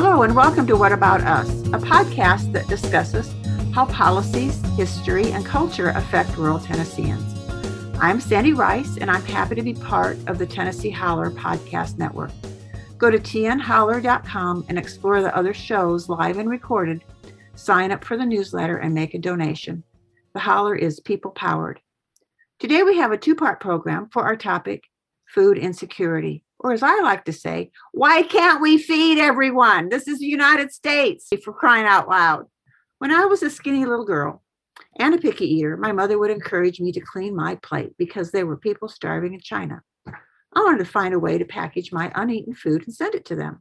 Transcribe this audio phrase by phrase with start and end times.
[0.00, 3.34] Hello, and welcome to What About Us, a podcast that discusses
[3.74, 7.34] how policies, history, and culture affect rural Tennesseans.
[7.98, 12.30] I'm Sandy Rice, and I'm happy to be part of the Tennessee Holler podcast network.
[12.96, 17.02] Go to tnholler.com and explore the other shows live and recorded.
[17.56, 19.82] Sign up for the newsletter and make a donation.
[20.32, 21.80] The Holler is people powered.
[22.60, 24.84] Today we have a two part program for our topic
[25.26, 29.88] food insecurity, or as I like to say, why can't we feed everyone?
[29.88, 32.46] This is the United States for crying out loud.
[32.98, 34.42] When I was a skinny little girl
[34.98, 38.46] and a picky eater, my mother would encourage me to clean my plate because there
[38.46, 39.82] were people starving in China.
[40.06, 43.36] I wanted to find a way to package my uneaten food and send it to
[43.36, 43.60] them.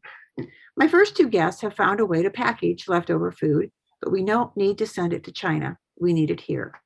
[0.76, 3.72] My first two guests have found a way to package leftover food,
[4.02, 5.78] but we don't need to send it to China.
[6.00, 6.80] We need it here.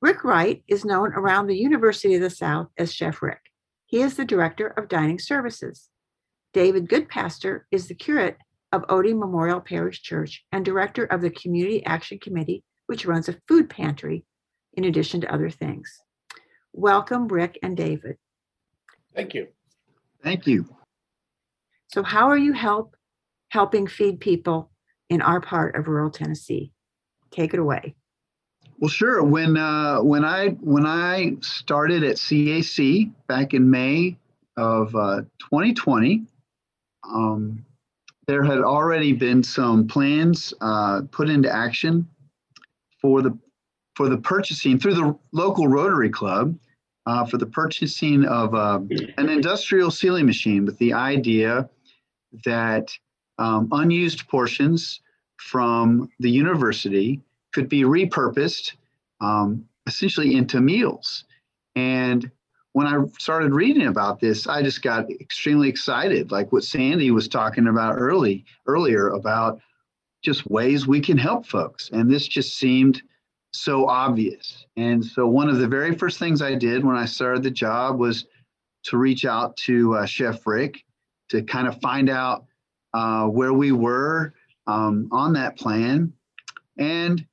[0.00, 3.40] Rick Wright is known around the University of the South as Chef Rick.
[3.86, 5.88] He is the director of dining services.
[6.52, 8.36] David Goodpaster is the curate
[8.72, 13.38] of Otey Memorial Parish Church and director of the Community Action Committee, which runs a
[13.46, 14.24] food pantry
[14.74, 16.00] in addition to other things.
[16.72, 18.16] Welcome, Rick and David.
[19.14, 19.48] Thank you.
[20.22, 20.66] Thank you.
[21.88, 22.96] So, how are you help
[23.50, 24.70] helping feed people
[25.08, 26.72] in our part of rural Tennessee?
[27.30, 27.94] Take it away.
[28.78, 29.22] Well, sure.
[29.22, 34.16] When uh, when I when I started at CAC back in May
[34.56, 36.24] of uh, 2020,
[37.08, 37.64] um,
[38.26, 42.06] there had already been some plans uh, put into action
[43.00, 43.36] for the
[43.94, 46.54] for the purchasing through the local Rotary Club
[47.06, 48.80] uh, for the purchasing of uh,
[49.16, 51.68] an industrial sealing machine with the idea
[52.44, 52.90] that
[53.38, 55.00] um, unused portions
[55.38, 57.22] from the university
[57.56, 58.72] could be repurposed
[59.22, 61.24] um, essentially into meals.
[61.74, 62.30] And
[62.74, 67.28] when I started reading about this, I just got extremely excited, like what Sandy was
[67.28, 69.58] talking about early earlier about
[70.22, 71.88] just ways we can help folks.
[71.94, 73.02] And this just seemed
[73.54, 74.66] so obvious.
[74.76, 77.98] And so one of the very first things I did when I started the job
[77.98, 78.26] was
[78.84, 80.84] to reach out to uh, Chef Rick
[81.30, 82.44] to kind of find out
[82.92, 84.34] uh, where we were
[84.66, 86.12] um, on that plan.
[86.76, 87.26] And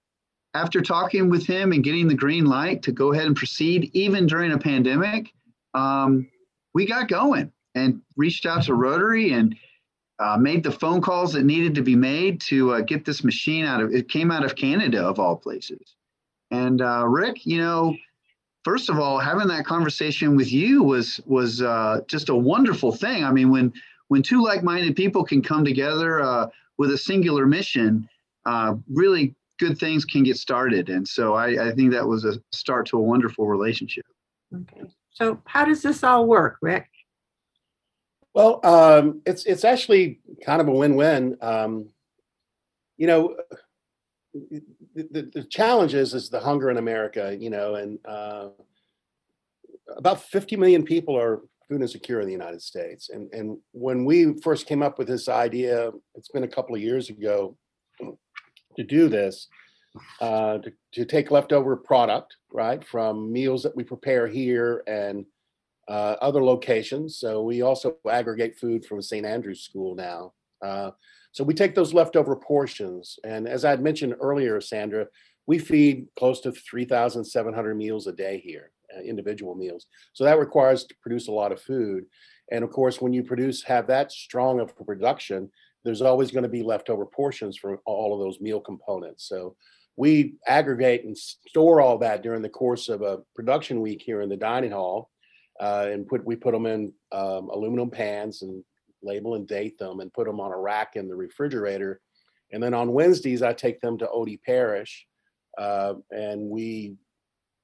[0.54, 4.28] after talking with him and getting the green light to go ahead and proceed, even
[4.28, 5.34] during a pandemic,
[5.74, 6.28] um,
[6.74, 9.56] we got going and reached out to Rotary and
[10.20, 13.66] uh, made the phone calls that needed to be made to uh, get this machine
[13.66, 13.94] out of.
[13.94, 15.96] It came out of Canada, of all places.
[16.52, 17.96] And uh, Rick, you know,
[18.64, 23.24] first of all, having that conversation with you was was uh, just a wonderful thing.
[23.24, 23.74] I mean, when
[24.10, 26.48] when two like-minded people can come together uh,
[26.78, 28.08] with a singular mission,
[28.46, 30.90] uh, really good things can get started.
[30.90, 34.06] And so I, I think that was a start to a wonderful relationship.
[34.54, 34.84] Okay.
[35.12, 36.90] So how does this all work, Rick?
[38.34, 41.38] Well, um, it's it's actually kind of a win-win.
[41.42, 41.90] Um,
[42.98, 43.38] you know,
[44.34, 44.62] the,
[44.96, 47.38] the, the, challenge is is the hunger in America.
[47.40, 48.50] You know, and uh,
[49.96, 53.10] about 50 million people are food insecure in the United States.
[53.10, 56.82] And and when we first came up with this idea, it's been a couple of
[56.82, 57.56] years ago
[58.76, 59.48] to do this,
[60.22, 65.26] uh, to, to take leftover product, right, from meals that we prepare here and
[65.88, 67.18] uh, other locations.
[67.18, 69.26] So we also aggregate food from St.
[69.26, 70.34] Andrew's School now.
[70.62, 70.92] Uh,
[71.32, 73.20] so we take those leftover portions.
[73.24, 75.08] And as I had mentioned earlier, Sandra,
[75.46, 79.88] we feed close to 3,700 meals a day here, uh, individual meals.
[80.14, 82.06] So that requires to produce a lot of food.
[82.52, 85.50] And of course, when you produce, have that strong of production,
[85.84, 89.28] there's always going to be leftover portions for all of those meal components.
[89.28, 89.56] So
[89.96, 94.30] we aggregate and store all that during the course of a production week here in
[94.30, 95.10] the dining hall,
[95.60, 98.64] uh, and put we put them in um, aluminum pans and
[99.04, 102.02] label and date them and put them on a rack in the refrigerator.
[102.52, 105.06] And then on Wednesdays, I take them to Otey Parish,
[105.58, 106.96] uh, and we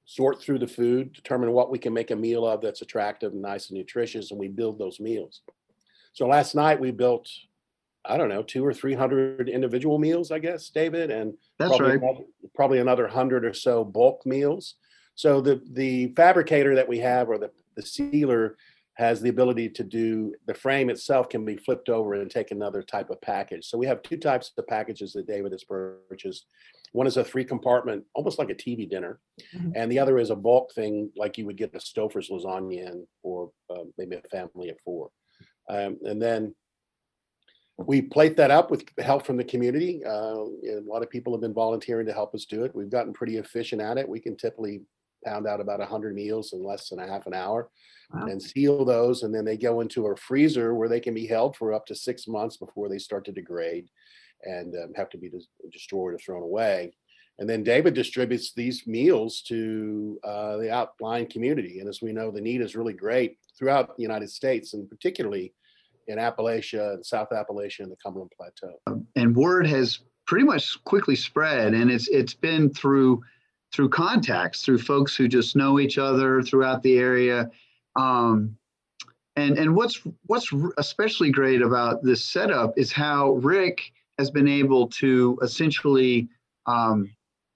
[0.06, 3.42] sort through the food, determine what we can make a meal of that's attractive and
[3.42, 5.42] nice and nutritious, and we build those meals.
[6.14, 7.30] So last night we built
[8.06, 11.98] I don't know, two or three hundred individual meals, I guess, David, and that's probably
[11.98, 12.02] right.
[12.02, 12.26] Another,
[12.56, 14.76] probably another hundred or so bulk meals.
[15.16, 18.58] So the the fabricator that we have, or the the sealer,
[19.00, 22.82] has the ability to do the frame itself can be flipped over and take another
[22.82, 23.66] type of package.
[23.66, 26.48] So we have two types of packages that David has purchased.
[26.92, 29.20] One is a three compartment, almost like a TV dinner,
[29.56, 29.72] mm-hmm.
[29.76, 33.08] and the other is a bulk thing, like you would get a Stouffer's lasagna in
[33.22, 35.12] for uh, maybe a family of four.
[35.70, 36.56] Um, and then
[37.86, 40.04] we plate that up with help from the community.
[40.06, 42.76] Uh, a lot of people have been volunteering to help us do it.
[42.76, 44.08] We've gotten pretty efficient at it.
[44.08, 44.82] We can typically
[45.26, 47.70] pound out about 100 meals in less than a half an hour
[48.12, 48.26] Wow.
[48.26, 49.22] and seal those.
[49.22, 51.96] And then they go into a freezer where they can be held for up to
[51.96, 53.88] six months before they start to degrade
[54.44, 56.92] and um, have to be des- destroyed or thrown away.
[57.38, 61.80] And then David distributes these meals to uh, the outlying community.
[61.80, 65.54] And as we know, the need is really great throughout the United States and particularly
[66.10, 69.04] in Appalachia and South Appalachia and the Cumberland Plateau.
[69.16, 73.22] and word has pretty much quickly spread and it's it's been through
[73.72, 77.50] through contacts through folks who just know each other throughout the area.
[77.96, 78.58] Um,
[79.36, 84.88] and and what's what's especially great about this setup is how rick has been able
[84.88, 86.28] to essentially
[86.66, 87.10] um,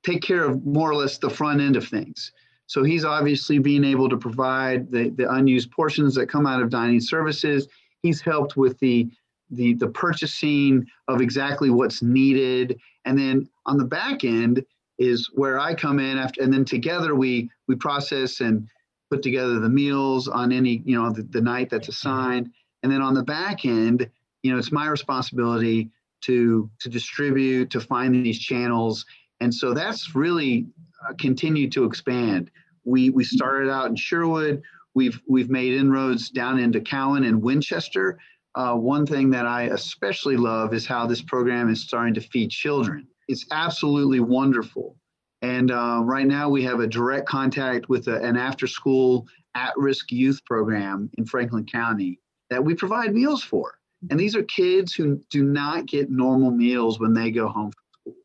[0.05, 2.31] take care of more or less the front end of things.
[2.67, 6.69] So he's obviously being able to provide the, the unused portions that come out of
[6.69, 7.67] dining services
[8.03, 9.09] he's helped with the
[9.49, 12.79] the the purchasing of exactly what's needed.
[13.05, 14.63] And then on the back end
[14.99, 18.67] is where i come in after and then together we we process and
[19.09, 22.51] put together the meals on any you know the, the night that's assigned.
[22.83, 24.09] And then on the back end
[24.43, 25.89] you know it's my responsibility
[26.21, 29.05] to to distribute to find these channels.
[29.39, 30.67] And so that's really
[31.07, 32.51] uh, continued to expand.
[32.85, 34.61] We we started out in sherwood
[34.95, 38.17] we've we've made inroads down into cowan and winchester
[38.55, 42.51] uh, one thing that I especially love is how this program is starting to feed
[42.51, 43.07] children.
[43.27, 44.95] It's absolutely wonderful.
[45.41, 49.73] And uh, right now we have a direct contact with a, an after school at
[49.75, 52.19] risk youth program in Franklin County
[52.49, 53.73] that we provide meals for.
[54.09, 58.13] And these are kids who do not get normal meals when they go home from
[58.13, 58.15] school.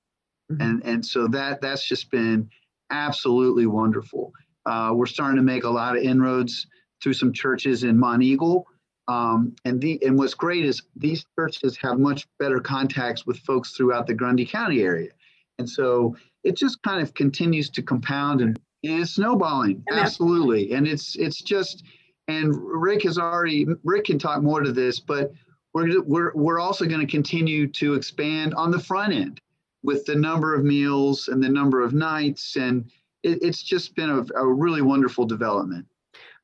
[0.52, 0.60] Mhm.
[0.60, 2.50] And, and so that that's just been
[2.90, 4.32] absolutely wonderful.
[4.68, 6.66] Uh, we're starting to make a lot of inroads
[7.02, 8.64] through some churches in Monteagle.
[9.08, 13.72] Um, and the and what's great is these churches have much better contacts with folks
[13.72, 15.10] throughout the Grundy County area,
[15.58, 20.72] and so it just kind of continues to compound and is snowballing And absolutely.
[20.72, 21.84] And it's it's just
[22.28, 25.32] and Rick has already Rick can talk more to this, but
[25.74, 29.40] we're we're we're also going to continue to expand on the front end
[29.82, 32.90] with the number of meals and the number of nights, and
[33.22, 35.86] it, it's just been a, a really wonderful development.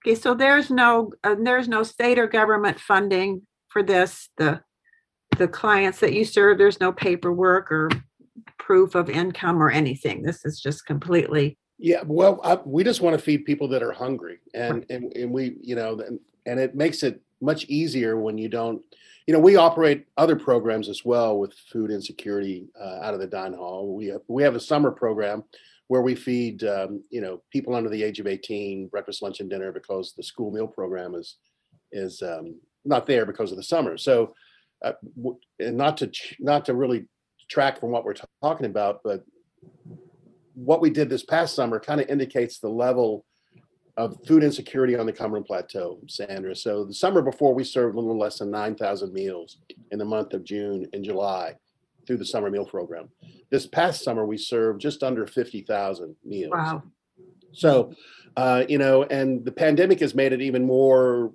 [0.04, 4.60] Okay, so there's no, uh, there's no state or government funding for this, the,
[5.38, 7.88] the clients that you serve, there's no paperwork or
[8.58, 10.22] proof of income or anything.
[10.22, 13.92] This is just completely, Yeah, well, I, we just want to feed people that are
[13.92, 18.38] hungry, and and and we, you know, and, and it makes it much easier when
[18.38, 18.80] you don't,
[19.26, 23.26] you know, we operate other programs as well with food insecurity uh, out of the
[23.26, 23.94] dine hall.
[23.94, 25.44] We have, we have a summer program
[25.88, 29.50] where we feed, um, you know, people under the age of eighteen breakfast, lunch, and
[29.50, 31.36] dinner because the school meal program is
[31.92, 33.96] is um, not there because of the summer.
[33.96, 34.34] So,
[34.84, 37.06] uh, w- and not to ch- not to really
[37.48, 39.24] track from what we're ta- talking about, but
[40.54, 43.24] what we did this past summer kind of indicates the level
[43.96, 46.54] of food insecurity on the Cumberland Plateau, Sandra.
[46.56, 49.58] So the summer before, we served a little less than 9,000 meals
[49.92, 51.54] in the month of June and July
[52.06, 53.08] through the summer meal program.
[53.50, 56.52] This past summer, we served just under 50,000 meals.
[56.52, 56.82] wow.
[57.52, 57.92] So,
[58.36, 61.32] uh, you know, and the pandemic has made it even more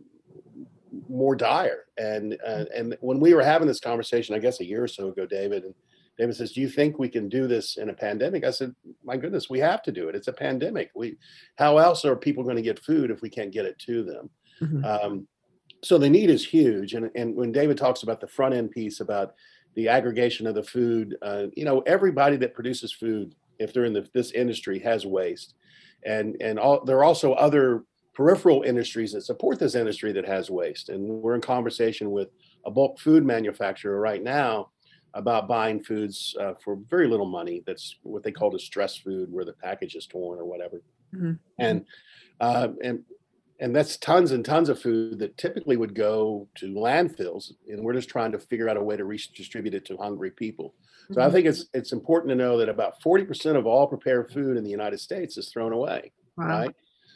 [1.08, 1.86] more dire.
[1.98, 5.10] And uh, and when we were having this conversation, I guess a year or so
[5.10, 5.74] ago, David and
[6.18, 9.18] David says, "Do you think we can do this in a pandemic?" I said, "My
[9.18, 10.16] goodness, we have to do it.
[10.16, 10.92] It's a pandemic.
[10.96, 11.18] We,
[11.58, 14.30] how else are people going to get food if we can't get it to them?"
[14.62, 14.84] Mhm.
[14.84, 15.28] Um,
[15.84, 16.94] so the need is huge.
[16.94, 19.36] And and when David talks about the front end piece about
[19.80, 23.94] the aggregation of the food, uh, you know, everybody that produces food, if they're in
[23.94, 25.54] the, this industry, has waste,
[26.06, 30.50] and and all there are also other peripheral industries that support this industry that has
[30.50, 30.90] waste.
[30.90, 32.28] And we're in conversation with
[32.66, 34.72] a bulk food manufacturer right now
[35.14, 37.64] about buying foods uh, for very little money.
[37.66, 40.82] That's what they call distress food, where the package is torn or whatever.
[41.16, 41.40] Mhm.
[41.58, 41.86] And
[42.42, 43.06] uh, and
[43.60, 47.94] and that's tons and tons of food that typically would go to landfills, and we're
[47.94, 50.76] just trying to figure out a way to redistribute it to hungry people.
[51.12, 51.32] So I Mhm.
[51.32, 54.64] think it's it's important to know that about forty percent of all prepared food in
[54.64, 56.48] the United States is thrown away Wow.
[56.48, 56.76] right?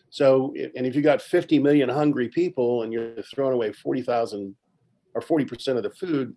[0.10, 4.56] So, and if you got 50 million hungry people and you're throwing away 40,000
[5.16, 6.36] or 40% of the food,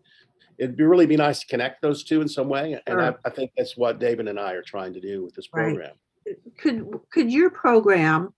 [0.58, 2.80] it'd be really be nice to connect those two in some way.
[2.86, 5.48] And I, I think that's what David and I are trying to do with this
[5.52, 5.74] Right.
[5.74, 5.96] program.
[6.58, 8.34] Could, could your program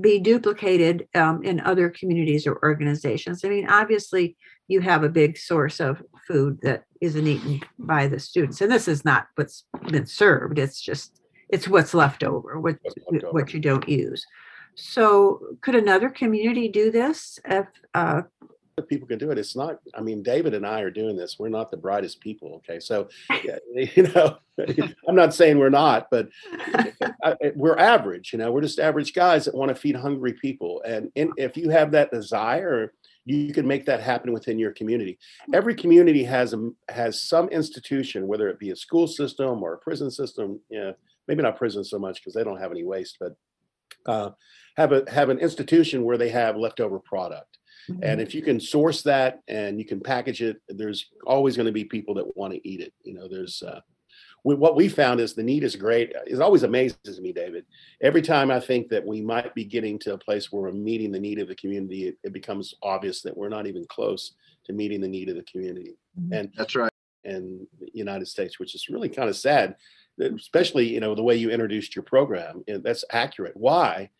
[0.00, 3.44] be duplicated um, in other communities or organizations?
[3.44, 4.36] I mean, obviously,
[4.68, 8.88] you have a big source of food that isn't eaten by the students, and this
[8.88, 10.58] is not what's been served.
[10.58, 13.32] It's just it's what's left over, what left over.
[13.32, 14.24] what you don't use.
[14.76, 18.22] So, could another community do this if uh,
[18.88, 19.38] people can do it.
[19.38, 21.38] It's not, I mean, David and I are doing this.
[21.38, 22.54] We're not the brightest people.
[22.56, 22.80] Okay.
[22.80, 23.08] So,
[23.74, 24.38] you know,
[25.08, 26.28] I'm not saying we're not, but
[27.54, 30.82] we're average, you know, we're just average guys that want to feed hungry people.
[30.86, 32.92] And in, if you have that desire,
[33.24, 35.18] you can make that happen within your community.
[35.52, 39.78] Every community has a, has some institution, whether it be a school system or a
[39.78, 40.94] prison system, you know,
[41.28, 43.36] maybe not prison so much because they don't have any waste, but
[44.06, 44.30] uh,
[44.76, 47.58] have a have an institution where they have leftover product
[47.90, 48.02] Mm-hmm.
[48.02, 51.72] And if you can source that and you can package it, there's always going to
[51.72, 52.92] be people that want to eat it.
[53.02, 53.80] You know, there's uh,
[54.44, 56.12] we, what we found is the need is great.
[56.26, 57.64] It always amazes me, David.
[58.00, 61.12] Every time I think that we might be getting to a place where we're meeting
[61.12, 64.72] the need of the community, it, it becomes obvious that we're not even close to
[64.72, 65.96] meeting the need of the community.
[66.18, 66.32] Mm-hmm.
[66.32, 66.92] And that's right.
[67.24, 69.76] And the United States, which is really kind of sad,
[70.20, 72.64] especially you know the way you introduced your program.
[72.66, 73.56] That's accurate.
[73.56, 74.10] Why?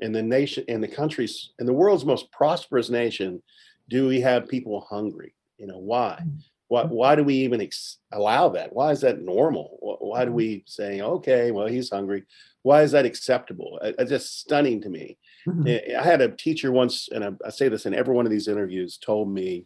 [0.00, 3.42] in the nation in the countries in the world's most prosperous nation
[3.88, 6.40] do we have people hungry you know why mm.
[6.68, 10.34] why, why do we even ex- allow that why is that normal why do mm.
[10.34, 12.24] we say okay well he's hungry
[12.62, 15.96] why is that acceptable it's just stunning to me mm-hmm.
[15.98, 18.48] i had a teacher once and I, I, say this in every one of these
[18.48, 19.64] interviews told me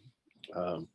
[0.55, 0.89] um,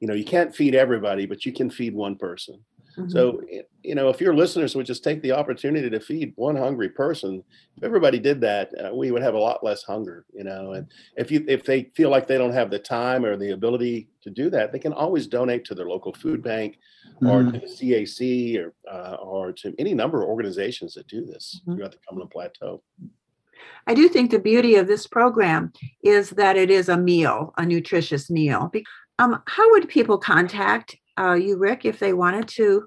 [0.00, 2.62] you know you can't feed everybody but you can feed one person
[2.96, 3.10] Mm-hmm.
[3.10, 3.40] So,
[3.82, 7.42] you know, if your listeners would just take the opportunity to feed one hungry person,
[7.76, 10.72] if everybody did that, uh, we would have a lot less hunger, you know.
[10.72, 14.08] And if you if they feel like they don't have the time or the ability
[14.22, 16.78] to do that, they can always donate to their local food bank
[17.22, 17.28] mm-hmm.
[17.28, 21.60] or to the CAC or uh, or to any number of organizations that do this
[21.60, 21.76] mm-hmm.
[21.76, 22.82] throughout the Cumberland Plateau.
[23.86, 25.72] I do think the beauty of this program
[26.04, 28.70] is that it is a meal, a nutritious meal.
[29.18, 32.86] Um, how would people contact uh, you, Rick, if they wanted to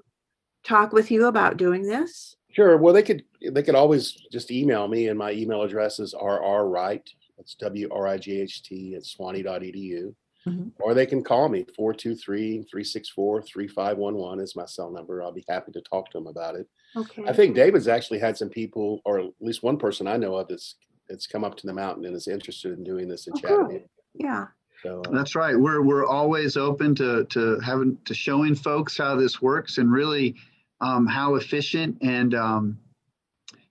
[0.64, 2.36] talk with you about doing this?
[2.50, 2.76] Sure.
[2.76, 7.02] Well, they could they could always just email me, and my email address is rrwright.
[7.36, 10.14] That's W R I G H T at sewanee.edu.
[10.46, 10.68] Mm-hmm.
[10.80, 15.22] Or they can call me 423 364 3511 is my cell number.
[15.22, 16.68] I'll be happy to talk to them about it.
[16.96, 17.24] Okay.
[17.26, 20.48] I think David's actually had some people, or at least one person I know of,
[20.48, 20.76] that's
[21.08, 23.80] that's come up to the mountain and is interested in doing this in oh, Chattanooga.
[24.14, 24.46] Yeah.
[24.82, 25.58] So uh, that's right.
[25.58, 30.36] We're we're always open to to having to showing folks how this works and really
[30.80, 32.78] um, how efficient and um,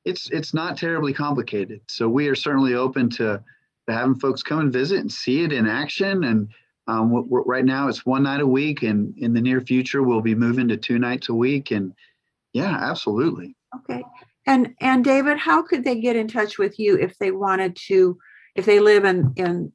[0.05, 1.81] it's it's not terribly complicated.
[1.88, 3.43] So we are certainly open to,
[3.88, 6.24] to having folks come and visit and see it in action.
[6.24, 6.47] And
[6.88, 10.03] um, we're, we're, right now it's one night a week, and in the near future
[10.03, 11.71] we'll be moving to two nights a week.
[11.71, 11.93] And
[12.53, 13.55] yeah, absolutely.
[13.75, 14.03] Okay.
[14.45, 18.17] And and David, how could they get in touch with you if they wanted to,
[18.55, 19.71] if they live in in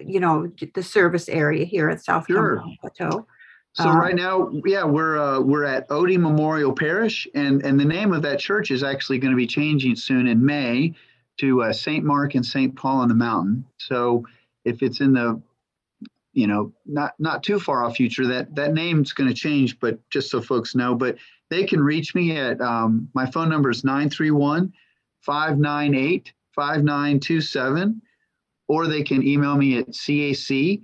[0.00, 2.56] you know the service area here at South sure.
[2.56, 3.26] Cumberland Plateau.
[3.74, 7.84] So um, right now, yeah, we're uh, we're at Otey Memorial Parish, and and the
[7.84, 10.94] name of that church is actually going to be changing soon in May
[11.38, 13.64] to uh, Saint Mark and Saint Paul on the Mountain.
[13.78, 14.24] So
[14.64, 15.40] if it's in the
[16.32, 19.80] you know not not too far off future, that that name's going to change.
[19.80, 21.16] But just so folks know, but
[21.50, 24.72] they can reach me at um, my phone number is 931
[25.22, 28.00] 598 5927
[28.68, 30.80] or they can email me at cac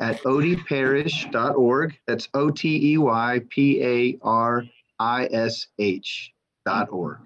[0.00, 1.98] at oteyparish.org.
[2.06, 4.64] That's O T E Y P A R
[4.98, 6.32] I S H
[6.66, 7.18] dot org.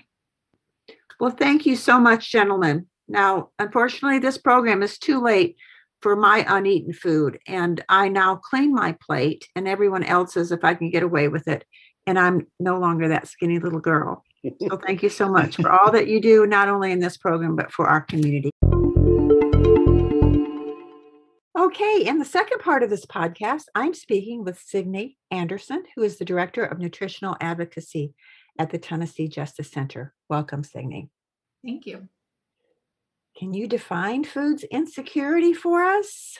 [1.20, 2.86] Well, thank you so much, gentlemen.
[3.08, 5.56] Now, unfortunately, this program is too late
[6.00, 10.74] for my uneaten food, and I now clean my plate and everyone else's if I
[10.74, 11.64] can get away with it.
[12.06, 14.24] And I'm no longer that skinny little girl.
[14.62, 17.56] So, thank you so much for all that you do, not only in this program,
[17.56, 18.50] but for our community.
[21.68, 26.16] Okay, in the second part of this podcast, I'm speaking with Signe Anderson, who is
[26.16, 28.14] the Director of Nutritional Advocacy
[28.58, 30.14] at the Tennessee Justice Center.
[30.30, 31.10] Welcome, Signe.
[31.62, 32.08] Thank you.
[33.36, 36.38] Can you define foods insecurity for us?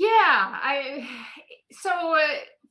[0.00, 1.08] Yeah, I
[1.70, 2.26] so uh,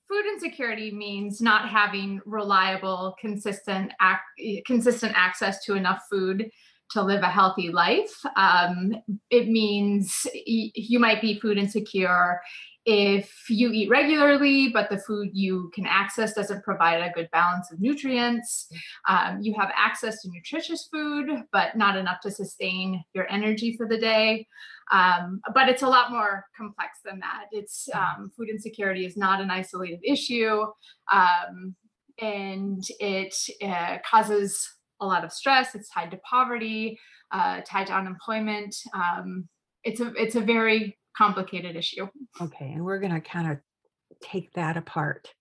[0.09, 6.49] food insecurity means not having reliable, consistent, ac- consistent access to enough food
[6.91, 8.13] to live a healthy life.
[8.35, 8.95] Um,
[9.29, 12.39] it means y- you might be food insecure
[12.85, 17.71] if you eat regularly, but the food you can access doesn't provide a good balance
[17.71, 18.67] of nutrients.
[19.09, 23.87] Um, you have access to nutritious food, but not enough to sustain your energy for
[23.87, 24.47] the day.
[24.91, 27.45] Um, but it's a lot more complex than that.
[27.51, 30.61] It's um, food insecurity is not an isolated issue,
[31.11, 31.75] um,
[32.21, 35.75] and it uh, causes a lot of stress.
[35.75, 36.99] It's tied to poverty,
[37.31, 38.75] uh, tied to unemployment.
[38.93, 39.47] Um,
[39.83, 42.07] it's a it's a very complicated issue.
[42.41, 43.59] Okay, and we're going to kind of
[44.21, 45.33] take that apart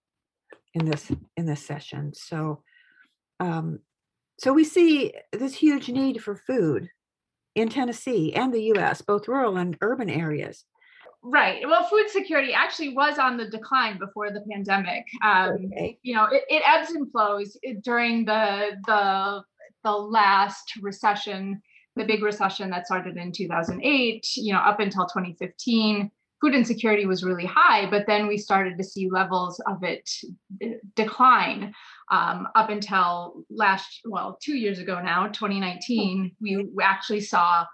[0.74, 2.12] in this in this session.
[2.14, 2.62] So,
[3.40, 3.80] um,
[4.38, 6.88] so we see this huge need for food
[7.54, 10.64] in Tennessee and the U.S., both rural and urban areas.
[11.24, 11.66] Right.
[11.66, 15.04] Well, food security actually was on the decline before the pandemic.
[15.24, 15.98] Um, Okay.
[16.02, 19.42] you know, it, it ebbs and flows during the the
[19.84, 21.62] the last recession,
[21.96, 24.26] the big recession that started in 2008.
[24.36, 26.10] You know, up until 2015,
[26.42, 30.08] food insecurity was really high, but then we started to see levels of it
[30.94, 31.72] decline
[32.10, 36.36] um, up until last, well, two years ago now, 2019.
[36.40, 37.64] We, we actually saw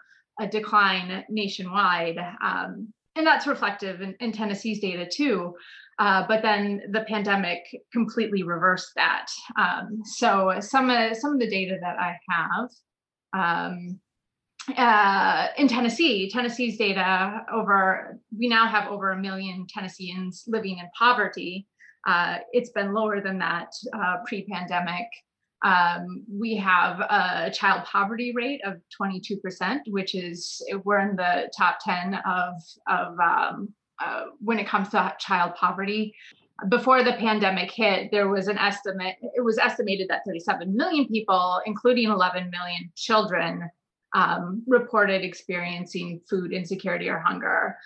[0.41, 2.19] a decline nationwide.
[2.45, 5.55] Um, and that's reflective in, in Tennessee's data too.
[5.99, 7.63] Uh, but then the pandemic
[7.93, 9.27] completely reversed that.
[9.59, 12.71] Um, so some of some of the data that I have
[13.33, 14.01] um,
[14.77, 20.89] uh, in Tennessee, Tennessee's data over we now have over a million Tennesseans living in
[20.99, 21.67] poverty.
[22.07, 25.07] Uh, it's been lower than that uh, pre-pandemic.
[25.63, 31.79] Um, we have a child poverty rate of 22%, which is we're in the top
[31.85, 32.55] 10 of
[32.89, 36.15] of um, uh, when it comes to child poverty.
[36.69, 39.17] Before the pandemic hit, there was an estimate.
[39.35, 43.71] It was estimated that 37 million people, including 11 million children,
[44.15, 47.77] um, reported experiencing food insecurity or hunger.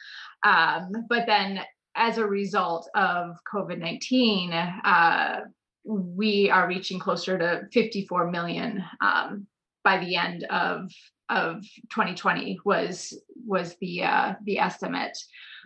[0.44, 1.60] Um, but then,
[1.96, 5.40] as a result of COVID 19, uh,
[5.84, 9.46] we are reaching closer to 54 million um,
[9.82, 10.90] by the end of
[11.30, 15.16] of 2020 was was the uh, the estimate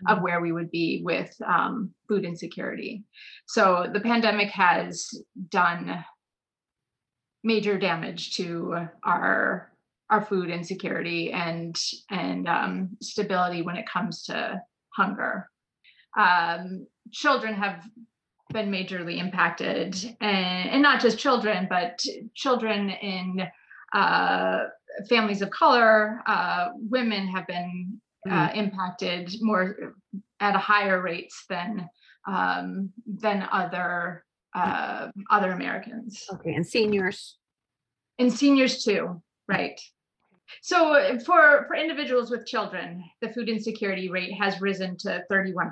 [0.07, 3.03] of where we would be with um, food insecurity.
[3.47, 5.09] So the pandemic has
[5.49, 6.03] done
[7.43, 9.71] major damage to our
[10.09, 14.61] our food insecurity and and um, stability when it comes to
[14.95, 15.49] hunger.
[16.17, 17.85] Um, children have
[18.51, 22.03] been majorly impacted, and, and not just children, but
[22.35, 23.47] children in
[23.93, 24.59] uh,
[25.07, 29.93] families of color, uh, women have been uh, impacted more
[30.39, 31.87] at a higher rates than
[32.27, 34.25] um, than other
[34.55, 36.53] uh, other Americans Okay.
[36.53, 37.37] And seniors.
[38.17, 39.79] and seniors too, right?
[40.61, 45.71] So for for individuals with children, the food insecurity rate has risen to 31%.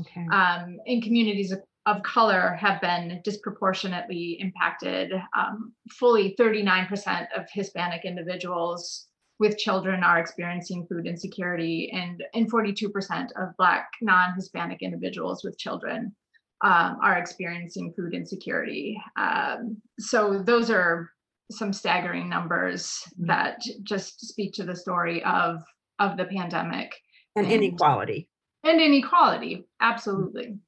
[0.00, 0.26] Okay.
[0.32, 1.52] Um, in communities
[1.86, 5.12] of, color have been disproportionately impacted.
[5.38, 9.06] Um, fully 39% of Hispanic individuals
[9.38, 16.14] with children are experiencing food insecurity, and, and 42% of Black non-Hispanic individuals with children
[16.64, 19.00] um, are experiencing food insecurity.
[19.18, 21.10] Um, so those are
[21.52, 23.26] some staggering numbers Mhm.
[23.28, 25.62] that just speak to the story of
[25.98, 26.92] of the pandemic
[27.36, 28.28] and and- inequality.
[28.64, 29.66] and inequality.
[29.80, 30.58] Absolutely.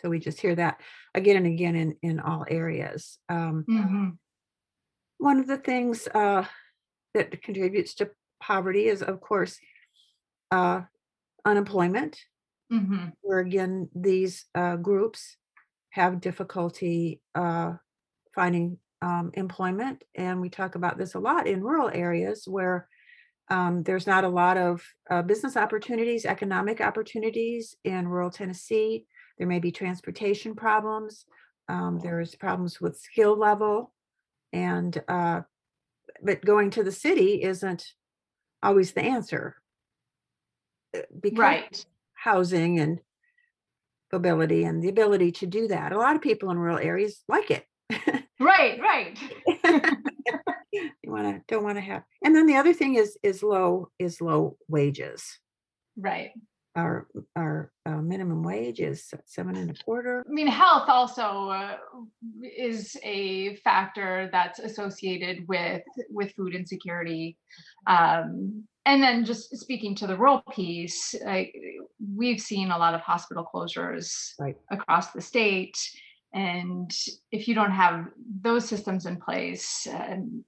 [0.00, 0.80] So we just hear that
[1.14, 3.18] again and again in, in all areas.
[3.28, 4.18] Um, Mhm.
[5.18, 6.44] one of the things uh,
[7.14, 9.58] that contributes to poverty is, of course,
[10.50, 10.82] uh,
[11.44, 12.18] unemployment,
[12.70, 13.12] Mhm.
[13.22, 15.36] where again, these uh, groups
[15.90, 17.74] have difficulty uh,
[18.34, 20.04] finding um, employment.
[20.14, 22.88] And we talk about this a lot in rural areas where
[23.48, 29.06] um, there's not a lot of uh, business opportunities, economic opportunities in rural Tennessee.
[29.38, 31.24] There may be transportation problems.
[31.68, 33.92] Um, there's problems with skill level.
[34.52, 35.42] And, uh,
[36.22, 37.92] but going to the city isn't
[38.62, 39.56] always the answer.
[40.96, 41.86] uh, Because Right.
[42.14, 43.00] housing and
[44.12, 45.92] mobility and the ability to do that.
[45.92, 47.66] A lot of people in rural areas like it.
[48.40, 48.80] Right.
[48.80, 49.18] Right.
[50.72, 52.04] you want to don't want to have.
[52.24, 55.38] And then the other thing is is low is low wages.
[55.96, 56.30] Right.
[56.78, 60.24] Our our uh, minimum wage is seven and a quarter.
[60.28, 61.76] I mean, health also uh,
[62.56, 67.36] is a factor that's associated with with food insecurity.
[67.86, 71.52] Um, and then just speaking to the rural piece, like
[72.16, 74.56] we've seen a lot of hospital closures Right.
[74.70, 75.76] across the state.
[76.32, 76.90] And
[77.32, 78.06] if you don't have
[78.40, 80.44] those systems in place, um,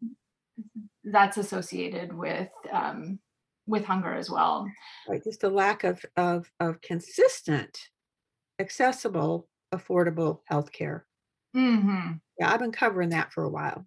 [1.05, 3.19] that's associated with um,
[3.71, 4.71] with hunger as well.
[5.09, 7.89] Right, just a lack of of of consistent,
[8.59, 11.07] accessible, affordable health care.
[11.55, 13.87] hmm Yeah, I've been covering that for a while.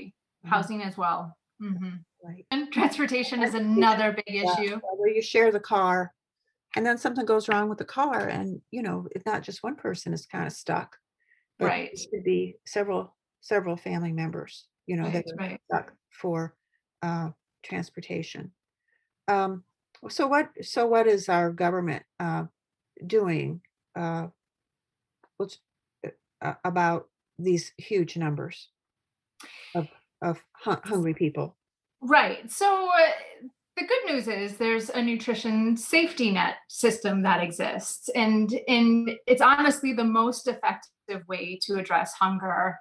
[0.00, 0.12] Mhm,
[0.44, 1.36] Housing as well.
[1.60, 2.46] hmm Right.
[2.50, 4.80] And transportation is another big Yeah, issue.
[4.96, 6.14] Where you share the car
[6.76, 9.76] and then something goes wrong with the car and, you know, it's not just one
[9.76, 10.98] person is kind of stuck.
[11.58, 11.90] but Right.
[11.92, 15.60] It could be several, several family members, you know, that Right, are right.
[15.66, 16.56] stuck for
[17.02, 17.30] uh,
[17.62, 18.52] transportation.
[19.28, 19.64] Um,
[20.08, 22.44] so what, so what is our government uh,
[23.06, 23.60] doing
[23.96, 24.28] uh,
[25.36, 25.58] what's,
[26.42, 28.68] uh, about these huge numbers
[29.74, 29.88] of,
[30.22, 31.56] of hu- hungry people?
[32.00, 32.50] Right.
[32.50, 38.52] So uh, the good news is there's a nutrition safety net system that exists and
[38.68, 42.78] and it's honestly the most effective way to address hunger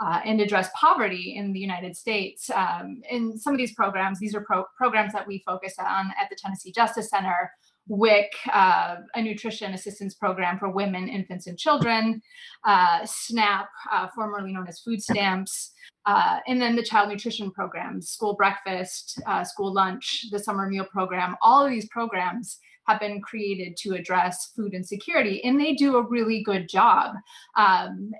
[0.00, 2.50] uh, and address poverty in the United States.
[2.50, 6.28] Um, in some of these programs, these are pro- programs that we focus on at
[6.30, 7.50] the Tennessee Justice Center.
[7.88, 12.22] WIC, uh, a nutrition assistance program for women, infants, and children,
[12.64, 15.72] uh, SNAP, uh, formerly known as food stamps,
[16.06, 20.86] uh, and then the child nutrition programs, school breakfast, uh, school lunch, the summer meal
[20.92, 21.36] program.
[21.42, 26.08] All of these programs have been created to address food insecurity, and they do a
[26.08, 27.14] really good job.
[27.56, 28.12] Um,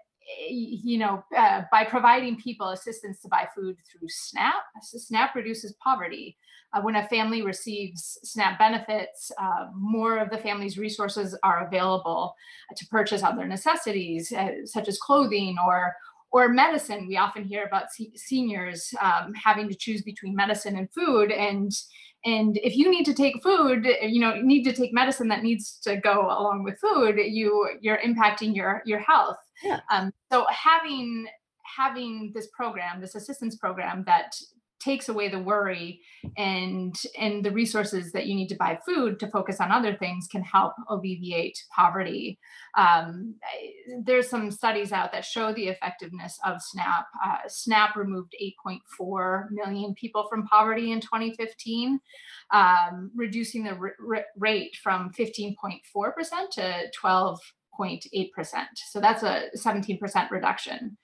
[0.49, 6.37] you know, uh, by providing people assistance to buy food through SNAP, SNAP reduces poverty.
[6.75, 12.35] Uh, when a family receives SNAP benefits, uh, more of the family's resources are available
[12.77, 15.95] to purchase other necessities, uh, such as clothing or
[16.31, 17.07] or medicine.
[17.07, 21.71] We often hear about seniors um, having to choose between medicine and food, and
[22.25, 25.79] and if you need to take food you know need to take medicine that needs
[25.81, 29.81] to go along with food you you're impacting your your health yeah.
[29.91, 31.27] um, so having
[31.77, 34.35] having this program this assistance program that
[34.83, 36.01] takes away the worry
[36.37, 40.27] and and the resources that you need to buy food to focus on other things
[40.31, 42.39] can help alleviate poverty
[42.77, 43.35] um,
[44.05, 48.35] there's some studies out that show the effectiveness of snap uh, snap removed
[48.67, 52.01] 8.4 million people from poverty in 2015
[52.53, 55.79] um, reducing the r- rate from 15.4%
[56.53, 57.41] to 12
[57.79, 58.31] 0.8%.
[58.75, 60.97] So that's a 17% reduction.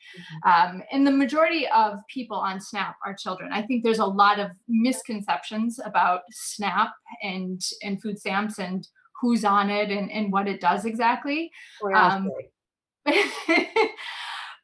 [0.45, 0.77] Mm-hmm.
[0.77, 3.51] Um, and the majority of people on SNAP are children.
[3.53, 6.91] I think there's a lot of misconceptions about SNAP
[7.23, 8.87] and, and food stamps and
[9.21, 11.51] who's on it and, and what it does exactly.
[11.95, 12.31] Um,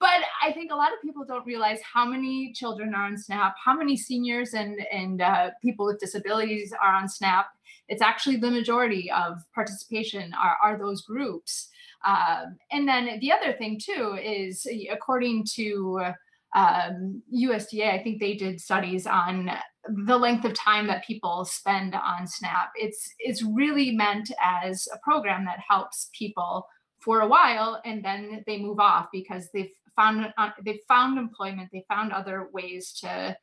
[0.01, 3.55] but I think a lot of people don't realize how many children are on SNAP,
[3.63, 7.47] how many seniors and, and uh, people with disabilities are on SNAP.
[7.89, 11.69] It's actually the majority of participation are, are those groups.
[12.05, 16.13] Um, and then the other thing too is according to
[16.55, 19.51] um, USDA, I think they did studies on
[19.89, 22.71] the length of time that people spend on SNAP.
[22.77, 26.67] It's it's really meant as a program that helps people
[27.01, 31.71] for a while, and then they move off because they've found uh, they've found employment,
[31.73, 33.37] they found other ways to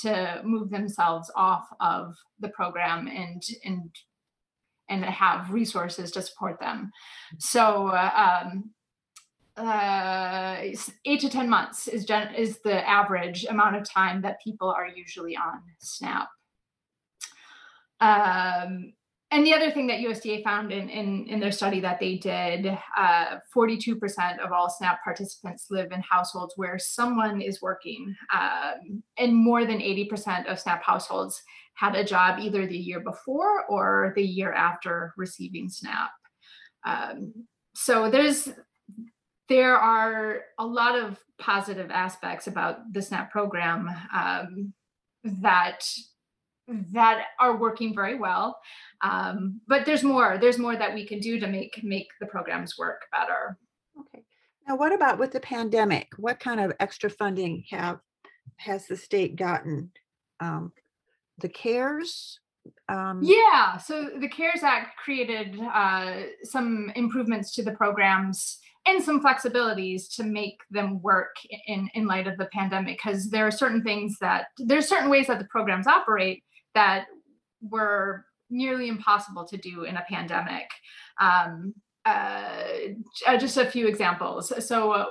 [0.00, 3.90] to move themselves off of the program and and
[4.88, 6.90] and have resources to support them.
[7.38, 8.70] So um,
[9.56, 10.56] uh,
[11.04, 14.86] eight to 10 months is, gen- is the average amount of time that people are
[14.86, 16.28] usually on SNAP.
[18.00, 18.92] Um,
[19.30, 22.66] and the other thing that USDA found in, in, in their study that they did,
[22.96, 28.14] uh, 42% of all SNAP participants live in households where someone is working.
[28.32, 31.42] Um, and more than 80% of SNAP households
[31.78, 36.10] had a job either the year before or the year after receiving SNAP.
[36.84, 37.32] Um,
[37.74, 38.48] so there's
[39.48, 44.72] there are a lot of positive aspects about the SNAP program um,
[45.24, 45.88] that
[46.92, 48.58] that are working very well.
[49.02, 50.36] Um, but there's more.
[50.36, 53.56] There's more that we can do to make make the programs work better.
[54.00, 54.24] Okay.
[54.66, 56.08] Now, what about with the pandemic?
[56.16, 58.00] What kind of extra funding have
[58.56, 59.92] has the state gotten
[60.40, 60.72] um,
[61.38, 62.40] the CARES?
[62.88, 69.22] Um, yeah, so the CARES Act created uh, some improvements to the programs and some
[69.22, 73.82] flexibilities to make them work in, in light of the pandemic because there are certain
[73.82, 76.42] things that there's certain ways that the programs operate
[76.74, 77.06] that
[77.60, 80.68] were nearly impossible to do in a pandemic.
[81.20, 81.74] Um,
[82.06, 82.62] uh,
[83.38, 84.52] just a few examples.
[84.66, 85.06] So uh,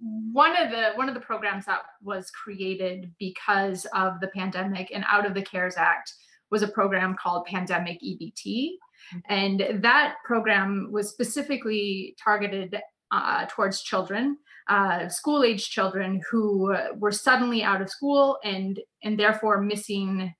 [0.00, 5.04] one of the one of the programs that was created because of the pandemic and
[5.08, 6.12] out of the CARES Act
[6.50, 8.70] was a program called Pandemic EBT.
[9.14, 9.18] Mm-hmm.
[9.28, 12.80] And that program was specifically targeted
[13.12, 19.18] uh, towards children, uh, school age children who were suddenly out of school and and
[19.18, 20.32] therefore missing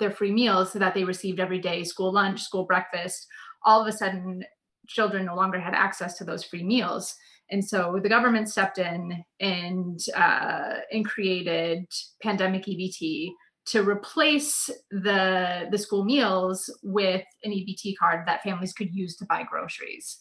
[0.00, 3.26] their free meals that they received every day, school lunch, school breakfast.
[3.64, 4.44] All of a sudden,
[4.86, 7.14] children no longer had access to those free meals.
[7.50, 11.86] And so the government stepped in and uh, and created
[12.22, 13.30] pandemic EBT
[13.66, 19.26] to replace the the school meals with an EBT card that families could use to
[19.26, 20.18] buy groceries.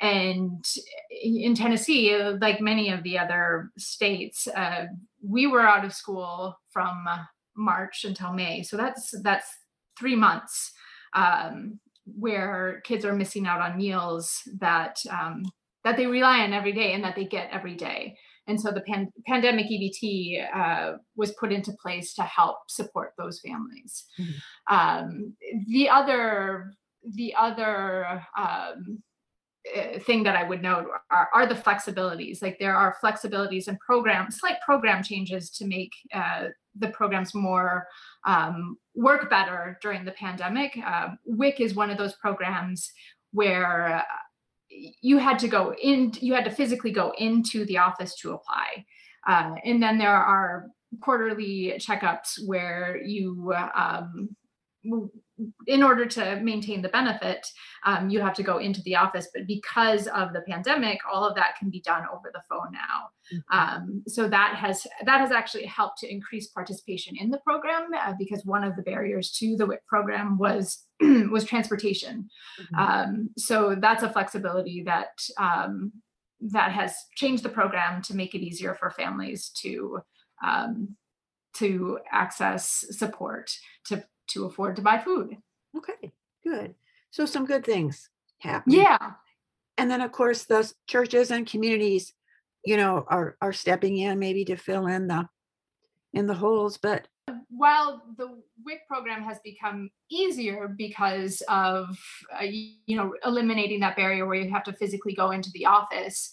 [0.00, 0.64] And
[1.10, 4.86] in Tennessee, like many of the other states, uh,
[5.22, 7.04] we were out of school from
[7.56, 8.62] March until May.
[8.62, 9.48] So that's that's
[9.98, 10.72] three months
[11.14, 15.42] um, where kids are missing out on meals that um,
[15.84, 18.16] that they rely on every day and that they get every day.
[18.48, 23.40] And so the pan- pandemic EBT uh, was put into place to help support those
[23.40, 24.06] families.
[24.18, 24.74] Mm-hmm.
[24.74, 25.34] Um,
[25.68, 26.72] the other,
[27.04, 29.02] the other um,
[29.72, 32.42] eh, thing that I would note are, are, the flexibilities.
[32.42, 36.46] Like there are flexibilities and programs, slight program changes to make uh,
[36.78, 37.86] the programs more
[38.26, 40.78] um, work better during the pandemic.
[40.84, 42.90] Uh, WIC is one of those programs
[43.32, 44.02] where
[44.70, 48.84] you had to go in, you had to physically go into the office to apply.
[49.26, 50.66] Uh, and then there are
[51.00, 54.36] quarterly checkups where you um,
[55.66, 57.46] in order to maintain the benefit,
[57.84, 59.28] um, you have to go into the office.
[59.32, 63.10] But because of the pandemic, all of that can be done over the phone now.
[63.32, 63.58] Mm-hmm.
[63.58, 68.14] Um, so that has that has actually helped to increase participation in the program uh,
[68.18, 70.84] because one of the barriers to the WIC program was
[71.30, 72.28] was transportation.
[72.60, 72.74] Mm-hmm.
[72.78, 75.92] Um, so that's a flexibility that um,
[76.40, 80.00] that has changed the program to make it easier for families to
[80.44, 80.96] um,
[81.54, 83.56] to access support
[83.86, 85.36] to to afford to buy food.
[85.76, 86.12] Okay,
[86.44, 86.74] good.
[87.10, 88.72] So some good things happen.
[88.72, 89.12] Yeah.
[89.76, 92.12] And then of course those churches and communities,
[92.64, 95.28] you know, are are stepping in maybe to fill in the
[96.12, 97.08] in the holes, but
[97.48, 101.98] while the WIC program has become easier because of
[102.38, 106.30] uh, you know eliminating that barrier where you have to physically go into the office,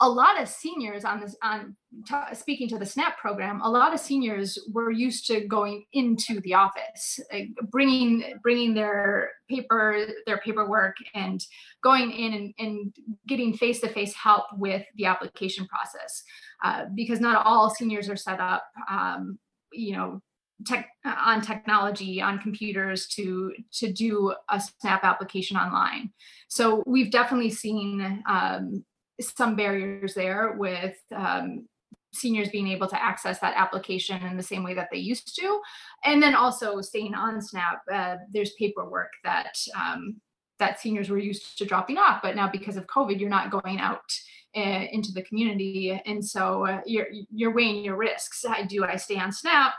[0.00, 3.92] a lot of seniors on this on t- speaking to the snap program a lot
[3.92, 10.38] of seniors were used to going into the office like bringing bringing their paper their
[10.38, 11.44] paperwork and
[11.82, 12.94] going in and, and
[13.26, 16.22] getting face-to-face help with the application process.
[16.64, 19.38] Uh, because not all seniors are set up um,
[19.72, 20.20] you know
[20.66, 26.10] tech on technology on computers to to do a snap application online.
[26.48, 28.84] So we've definitely seen um,
[29.20, 31.66] some barriers there with um,
[32.12, 35.60] seniors being able to access that application in the same way that they used to.
[36.04, 40.20] And then also staying on snap uh, there's paperwork that um,
[40.58, 43.78] that seniors were used to dropping off but now because of covid you're not going
[43.78, 44.10] out
[44.56, 46.00] uh, into the community.
[46.06, 48.44] And so uh, you're you're weighing your risks.
[48.48, 49.74] I, do i stay on snap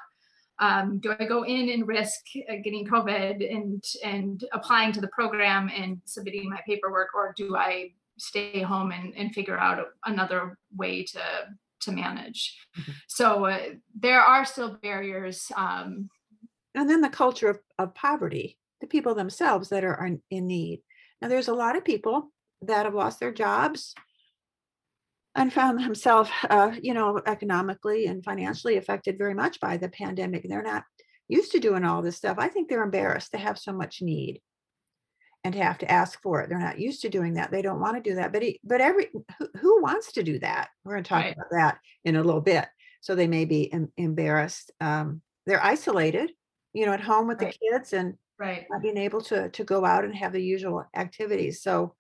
[0.60, 5.08] um, do I go in and risk uh, getting COVID and and applying to the
[5.08, 10.58] program and submitting my paperwork, or do I stay home and, and figure out another
[10.76, 11.22] way to
[11.82, 12.58] to manage.
[12.78, 12.92] Mm-hmm.
[13.08, 13.60] So uh,
[13.98, 15.52] there are still barriers.
[15.56, 16.10] Um,
[16.76, 20.82] and then the culture of, of poverty, the people themselves that are in need.
[21.22, 23.96] Now, there's a lot of people that have lost their jobs
[25.40, 30.44] and found themselves, uh, you know, economically and financially affected very much by the pandemic.
[30.44, 30.84] They're not
[31.30, 32.36] used to doing all this stuff.
[32.38, 34.42] I think they're embarrassed to have so much need
[35.46, 36.50] and have to ask for it.
[36.50, 37.52] They're not used to doing that.
[37.52, 38.34] They don't want to do that.
[38.34, 39.08] But he, but every
[39.40, 40.68] who, who, wants to do that?
[40.84, 41.34] We're going to talk right.
[41.34, 42.68] about that in a little bit.
[43.00, 44.72] So they may be em- embarrassed.
[44.82, 46.32] Um, they're isolated,
[46.74, 47.58] you know, at home with right.
[47.58, 48.66] the kids and right.
[48.70, 51.62] not being able to to go out and have the usual activities.
[51.62, 51.96] So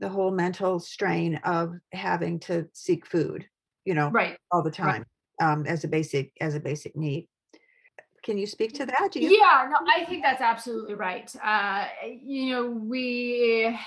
[0.00, 3.46] the whole mental strain of having to seek food,
[3.84, 5.04] you know, right all the time
[5.40, 7.28] um, as a basic as a basic need.
[8.22, 9.14] Can you speak to that?
[9.14, 11.30] You- yeah, no, I think that's absolutely right.
[11.42, 11.86] Uh,
[12.22, 13.78] you know, we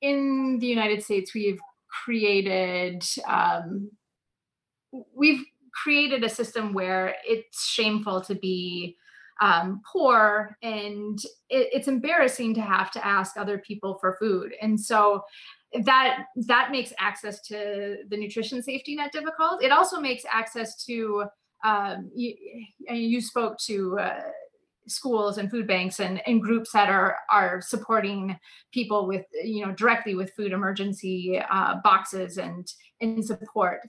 [0.00, 1.60] in the United States we've
[2.04, 3.90] created um,
[5.14, 5.44] we've
[5.82, 8.96] created a system where it's shameful to be
[9.40, 11.18] um, poor and
[11.50, 15.22] it, it's embarrassing to have to ask other people for food and so
[15.82, 21.24] that that makes access to the nutrition safety net difficult it also makes access to
[21.64, 22.34] um, you,
[22.90, 24.20] you, spoke to uh,
[24.86, 28.38] schools and food banks and, and groups that are are supporting
[28.72, 32.70] people with you know directly with food emergency uh, boxes and
[33.00, 33.80] and support.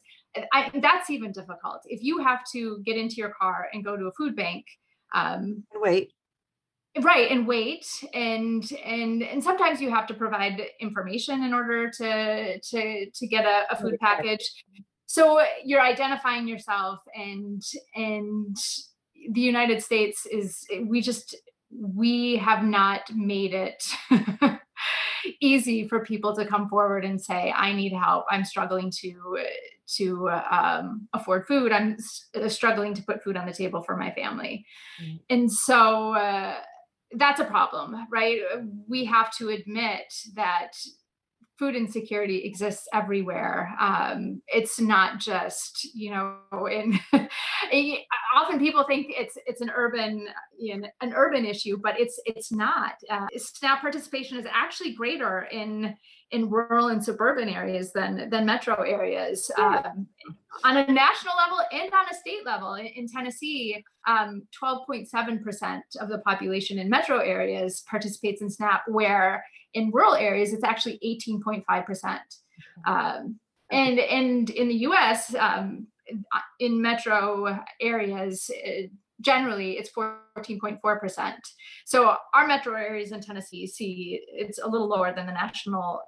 [0.54, 4.06] I, that's even difficult if you have to get into your car and go to
[4.06, 4.66] a food bank.
[5.16, 6.12] Um, wait.
[7.02, 12.60] Right and wait and and and sometimes you have to provide information in order to
[12.60, 14.64] to to get a, a food package.
[15.06, 17.62] So you're identifying yourself and
[17.96, 18.56] and
[19.32, 21.36] the united states is we just
[21.70, 23.84] we have not made it
[25.42, 28.26] easy for people to come forward and say i need help.
[28.30, 29.40] I'm struggling to
[29.88, 31.98] to um, afford food i'm
[32.36, 34.66] uh, struggling to put food on the table for my family
[35.02, 35.20] mm.
[35.30, 36.56] and so uh,
[37.14, 38.40] that's a problem right
[38.88, 40.72] we have to admit that
[41.58, 43.74] food insecurity exists everywhere.
[43.80, 46.38] Um, it's not just you know
[46.68, 47.00] in
[48.36, 50.28] often people think it's it's an urban
[50.60, 52.94] in an urban issue, but it's it's not.
[53.10, 55.96] Uh, SNAP participation is actually greater in
[56.32, 60.08] in rural and suburban areas than than metro areas um,
[60.64, 62.74] on a national level and on a state level.
[62.76, 69.44] In, in Tennessee, 12.7% um, of the population in metro areas participates in SNAP, where
[69.76, 72.20] in rural areas it's actually 18.5%.
[72.88, 73.40] Um,
[73.72, 75.36] and and in the U.S.
[75.36, 75.88] Um,
[76.60, 78.88] in metro areas, uh,
[79.22, 81.34] generally it's 14.4%.
[81.86, 86.02] So our metro areas in Tennessee see it's a little lower than the national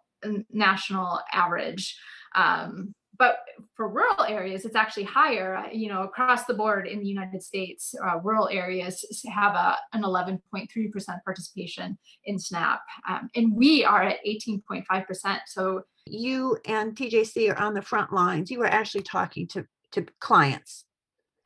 [0.51, 1.97] national average.
[2.35, 3.39] Um, but
[3.75, 5.65] for rural areas, it's actually higher.
[5.71, 10.03] You know, across the board in the United States, uh, rural areas have a, an
[10.03, 10.69] 11.3%
[11.23, 15.39] participation in SNAP, um, and we are at 18.5%.
[15.47, 18.51] So you and TJC are on the front lines.
[18.51, 20.83] You are actually talking to to clients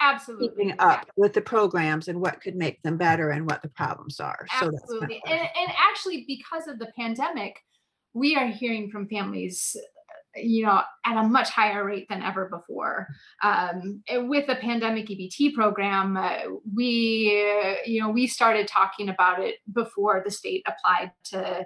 [0.01, 3.69] absolutely keeping up with the programs and what could make them better and what the
[3.69, 7.59] problems are absolutely so and, and actually because of the pandemic
[8.13, 9.77] we are hearing from families
[10.35, 13.07] you know at a much higher rate than ever before.
[13.43, 16.39] Um, with the pandemic ebt program uh,
[16.73, 21.65] we uh, you know we started talking about it before the state applied to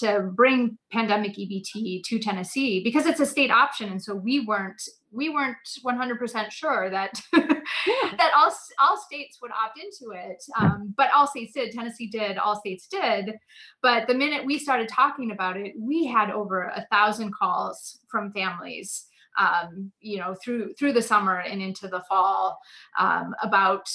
[0.00, 4.82] to bring pandemic EBT to Tennessee because it's a state option, and so we weren't
[5.16, 8.14] we weren't 100% sure that yeah.
[8.18, 10.42] that all all states would opt into it.
[10.58, 11.72] Um, but all states did.
[11.72, 12.38] Tennessee did.
[12.38, 13.34] All states did.
[13.82, 18.32] But the minute we started talking about it, we had over a thousand calls from
[18.32, 19.06] families.
[19.38, 22.58] Um, you know, through through the summer and into the fall
[22.98, 23.86] um, about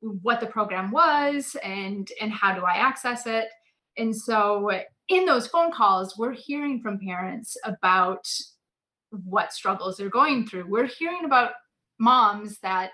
[0.00, 3.48] what the program was and and how do I access it.
[3.98, 4.70] And so
[5.08, 8.26] in those phone calls, we're hearing from parents about
[9.10, 10.66] what struggles they're going through.
[10.68, 11.52] We're hearing about
[11.98, 12.92] moms that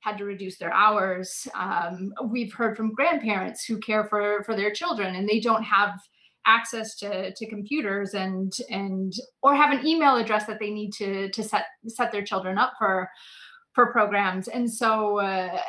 [0.00, 1.46] had to reduce their hours.
[1.54, 5.98] Um, we've heard from grandparents who care for for their children and they don't have
[6.44, 9.12] access to, to computers and and
[9.42, 12.72] or have an email address that they need to to set set their children up
[12.78, 13.08] for
[13.74, 14.48] for programs.
[14.48, 15.60] And so uh,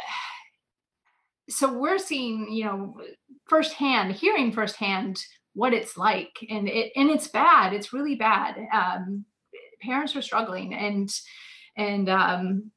[1.50, 3.00] so we're seeing you know
[3.48, 9.24] firsthand, hearing firsthand what it's like and it and it's bad it's really bad um,
[9.84, 11.10] parents are struggling and
[11.76, 12.72] and um,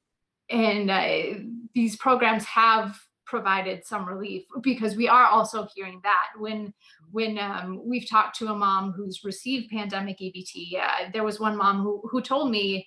[0.51, 1.39] and uh,
[1.75, 6.73] these programs have provided some relief because we are also hearing that when
[7.11, 11.57] when um, we've talked to a mom who's received pandemic EBT, uh, there was one
[11.57, 12.87] mom who who told me,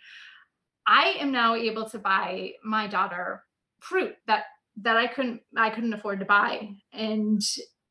[0.87, 3.43] I am now able to buy my daughter
[3.79, 4.45] fruit that
[4.81, 7.41] that I couldn't I couldn't afford to buy, and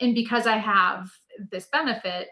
[0.00, 1.10] and because I have
[1.50, 2.28] this benefit,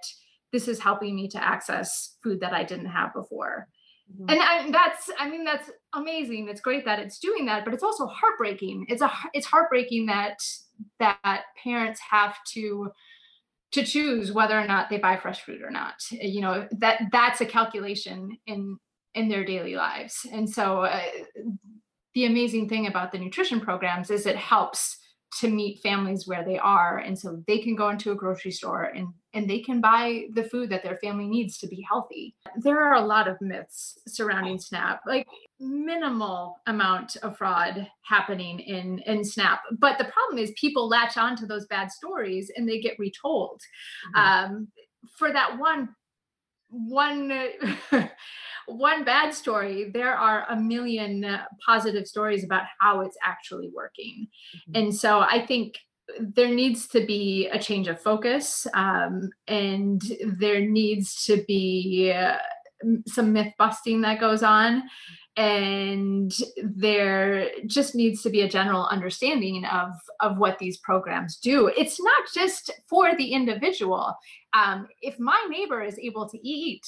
[0.53, 3.69] this is helping me to access food that I didn't have before.
[4.13, 4.31] Mm-hmm.
[4.31, 6.49] And I, that's, I mean, that's amazing.
[6.49, 8.87] It's great that it's doing that, but it's also heartbreaking.
[8.89, 10.39] It's a, it's heartbreaking that
[11.01, 12.91] that parents have to
[13.73, 15.95] to choose whether or not they buy fresh fruit or not.
[16.11, 18.79] You know that that's a calculation in
[19.15, 20.27] in their daily lives.
[20.31, 21.01] And so, uh,
[22.15, 24.99] the amazing thing about the nutrition programs is it helps
[25.41, 28.85] to meet families where they are and so they can go into a grocery store
[28.85, 32.81] and and they can buy the food that their family needs to be healthy there
[32.81, 35.27] are a lot of myths surrounding snap like
[35.59, 41.37] minimal amount of fraud happening in in snap but the problem is people latch on
[41.37, 43.61] to those bad stories and they get retold
[44.15, 44.55] mm-hmm.
[44.55, 44.69] um,
[45.19, 45.89] for that one
[46.77, 47.33] one
[48.67, 54.27] one bad story, there are a million uh, positive stories about how it's actually working.
[54.57, 54.83] Mm-hmm.
[54.85, 55.79] And so I think
[56.21, 60.01] there needs to be a change of focus um, and
[60.39, 62.39] there needs to be uh,
[63.07, 64.83] some myth busting that goes on
[65.37, 71.71] and there just needs to be a general understanding of of what these programs do.
[71.77, 74.15] It's not just for the individual.
[74.55, 76.87] Um, if my neighbor is able to eat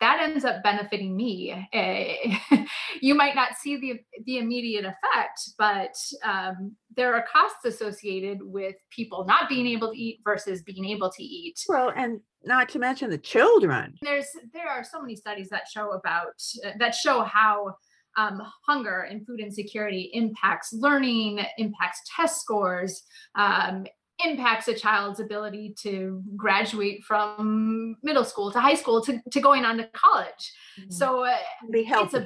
[0.00, 1.68] that ends up benefiting me.
[1.72, 2.56] Uh,
[3.00, 5.94] you might not see the the immediate effect but
[6.24, 11.10] um, there are costs associated with people not being able to eat versus being able
[11.10, 11.60] to eat.
[11.68, 13.94] Well and not to mention the children.
[14.02, 17.74] There's there are so many studies that show about uh, that show how
[18.16, 23.02] um, hunger and food insecurity impacts learning, impacts test scores,
[23.34, 23.86] um,
[24.24, 29.64] impacts a child's ability to graduate from middle school to high school to, to going
[29.64, 30.52] on to college.
[30.80, 30.90] Mm-hmm.
[30.90, 31.36] So uh,
[31.70, 32.18] be healthy.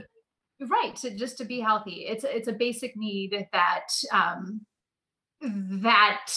[0.61, 2.07] A, right, to, just to be healthy.
[2.07, 4.61] It's it's a basic need that um,
[5.41, 6.33] that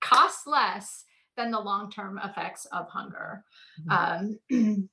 [0.00, 1.04] costs less
[1.36, 3.44] than the long-term effects of hunger.
[3.88, 4.38] Mm-hmm.
[4.58, 4.88] Um,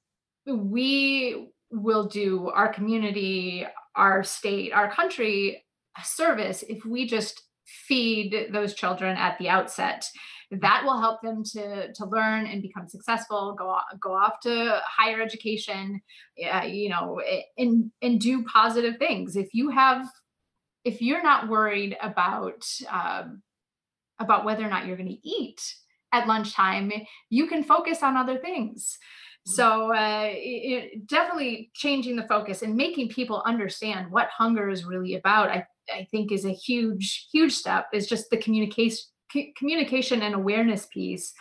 [0.71, 3.65] we will do our community,
[3.95, 5.63] our state, our country
[5.97, 10.05] a service if we just feed those children at the outset
[10.51, 15.21] that will help them to to learn and become successful go go off to higher
[15.21, 16.01] education
[16.51, 17.21] uh, you know
[17.57, 20.05] and and do positive things if you have
[20.83, 23.41] if you're not worried about um,
[24.19, 25.75] about whether or not you're going to eat
[26.13, 26.91] at lunchtime
[27.29, 28.97] you can focus on other things
[29.47, 29.53] mm-hmm.
[29.53, 35.15] so uh, it, definitely changing the focus and making people understand what hunger is really
[35.15, 39.05] about i, I think is a huge huge step is just the communication
[39.57, 41.33] communication and awareness piece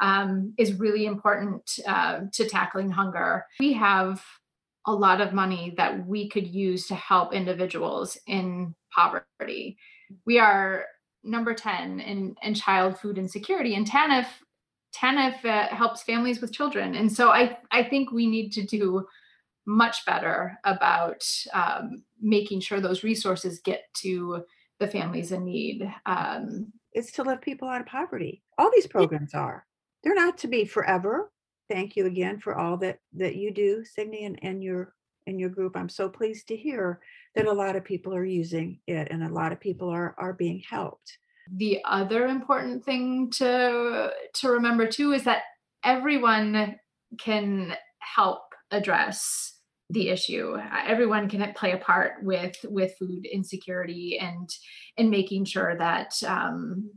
[0.00, 3.44] um, is really important uh, to tackling hunger.
[3.60, 4.22] We have
[4.86, 9.76] a lot of money that we could use to help individuals in poverty.
[10.24, 10.86] We are
[11.22, 14.26] number 10 in, in child food insecurity, and TANF
[14.94, 16.96] TANF uh, helps families with children.
[16.96, 19.06] And so I, I think we need to do
[19.66, 24.44] much better about um, making sure those resources get to
[24.80, 25.88] the families in need.
[26.06, 28.42] Um, it's to lift people out of poverty.
[28.58, 29.64] All these programs are.
[30.02, 31.30] They're not to be forever.
[31.68, 34.94] Thank you again for all that that you do, Signe, and, and your
[35.26, 35.76] and your group.
[35.76, 37.00] I'm so pleased to hear
[37.34, 40.32] that a lot of people are using it and a lot of people are are
[40.32, 41.18] being helped.
[41.56, 45.42] The other important thing to to remember too is that
[45.84, 46.76] everyone
[47.18, 49.60] can help address
[49.90, 50.56] the issue
[50.86, 54.48] everyone can play a part with with food insecurity and
[54.96, 56.90] and making sure that um,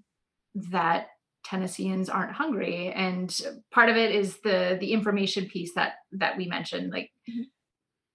[0.54, 1.08] that
[1.44, 6.46] tennesseans aren't hungry and part of it is the the information piece that that we
[6.46, 7.42] mentioned like mm-hmm.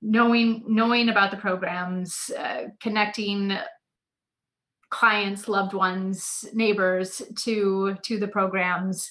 [0.00, 3.56] Knowing knowing about the programs uh, connecting
[4.90, 9.10] clients loved ones neighbors to to the programs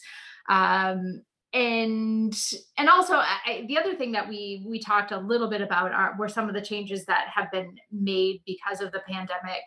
[0.49, 1.21] um,
[1.53, 2.37] and
[2.77, 6.15] and also I, the other thing that we we talked a little bit about are
[6.17, 9.61] were some of the changes that have been made because of the pandemic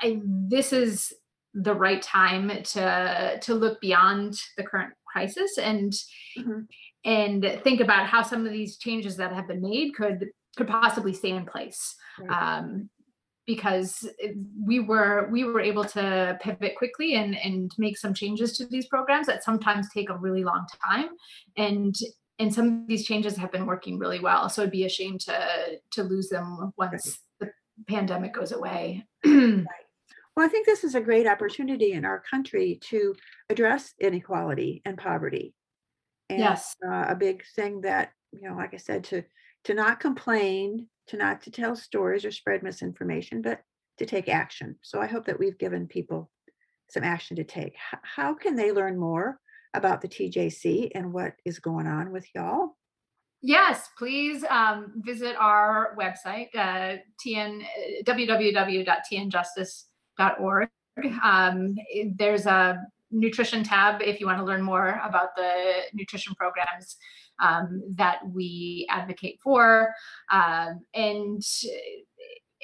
[0.00, 1.12] I, this is
[1.54, 5.92] the right time to to look beyond the current crisis and
[6.38, 6.60] mm-hmm.
[7.04, 11.12] and think about how some of these changes that have been made could could possibly
[11.12, 12.60] stay in place right.
[12.60, 12.88] um,
[13.46, 14.08] because
[14.64, 18.86] we were we were able to pivot quickly and and make some changes to these
[18.86, 21.08] programs that sometimes take a really long time
[21.56, 21.96] and
[22.38, 25.18] and some of these changes have been working really well so it'd be a shame
[25.18, 27.50] to to lose them once the
[27.88, 29.64] pandemic goes away right.
[30.36, 33.14] well i think this is a great opportunity in our country to
[33.50, 35.52] address inequality and poverty
[36.30, 39.22] and yes uh, a big thing that you know like i said to
[39.64, 43.60] to not complain to not to tell stories or spread misinformation, but
[43.98, 44.76] to take action.
[44.82, 46.30] So I hope that we've given people
[46.88, 47.74] some action to take.
[48.02, 49.38] How can they learn more
[49.74, 52.78] about the TJC and what is going on with y'all?
[53.40, 57.62] Yes, please um, visit our website, uh, tn,
[58.04, 60.68] www.tnjustice.org.
[61.24, 61.74] Um,
[62.16, 62.80] there's a
[63.12, 66.96] nutrition tab if you want to learn more about the nutrition programs
[67.40, 69.94] um, that we advocate for.
[70.30, 71.42] Um, and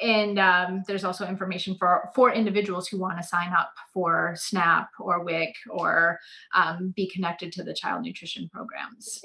[0.00, 4.88] and um, there's also information for for individuals who want to sign up for SNAP
[5.00, 6.18] or WIC or
[6.54, 9.20] um, be connected to the child nutrition programs.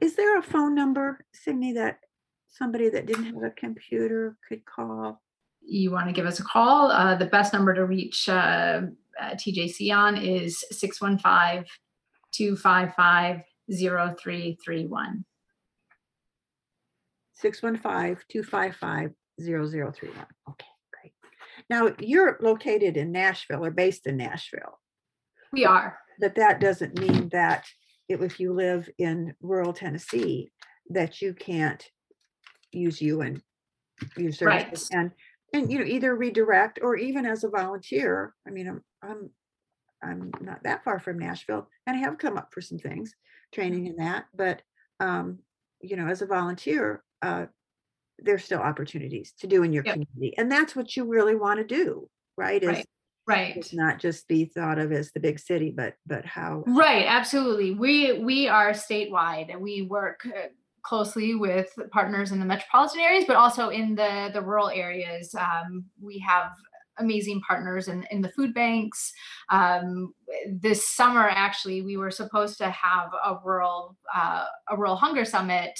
[0.00, 2.00] Is there a phone number, Signe, that
[2.48, 5.22] somebody that didn't have a computer could call?
[5.68, 6.90] You want to give us a call?
[6.90, 8.82] Uh, the best number to reach uh,
[9.20, 11.64] uh, TJC on is 615
[12.32, 15.24] 255 0331.
[17.42, 19.14] 615-255-0031.
[20.48, 21.12] Okay, great.
[21.68, 24.80] Now you're located in Nashville or based in Nashville.
[25.52, 25.98] We are.
[26.18, 27.66] But that doesn't mean that
[28.08, 30.50] if you live in rural Tennessee,
[30.90, 31.84] that you can't
[32.72, 33.42] use you and
[34.16, 35.00] use services right.
[35.00, 35.10] and
[35.52, 38.34] and you know either redirect or even as a volunteer.
[38.46, 39.30] I mean, I'm
[40.02, 43.14] I'm not that far from Nashville, and I have come up for some things
[43.52, 44.26] training in that.
[44.34, 44.62] But
[45.00, 45.38] um,
[45.80, 47.46] you know, as a volunteer, uh,
[48.18, 49.94] there's still opportunities to do in your yep.
[49.94, 52.62] community, and that's what you really want to do, right?
[52.62, 52.86] Is right.
[53.28, 53.56] Right.
[53.56, 56.62] It's not just be thought of as the big city, but but how.
[56.64, 57.06] Right.
[57.08, 57.72] Absolutely.
[57.72, 60.48] We we are statewide, and we work uh,
[60.82, 65.34] closely with partners in the metropolitan areas, but also in the the rural areas.
[65.34, 66.52] Um, we have
[66.98, 69.12] amazing partners in, in the food banks.
[69.50, 70.14] Um,
[70.48, 75.78] this summer, actually, we were supposed to have a rural uh, a rural hunger summit.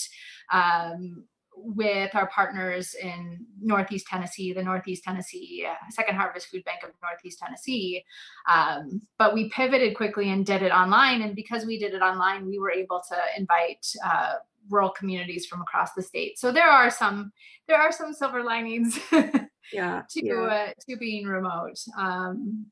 [0.53, 1.25] Um,
[1.59, 6.91] with our partners in Northeast Tennessee, the Northeast Tennessee uh, Second Harvest Food Bank of
[7.03, 8.05] Northeast Tennessee.
[8.47, 11.23] Um, but we pivoted quickly and did it online.
[11.23, 14.35] And because we did it online, we were able to invite uh,
[14.69, 16.39] rural communities from across the state.
[16.39, 17.33] So there are some
[17.69, 18.99] there are some silver linings
[19.73, 20.35] yeah to yeah.
[20.35, 22.67] Uh, to being remote um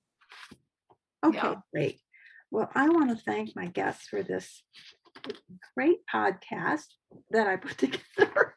[1.25, 1.55] Okay, Yeah.
[1.73, 2.01] great.
[2.51, 4.63] Well, I want to thank my guests for this
[5.75, 6.85] great podcast
[7.31, 8.57] that I put together.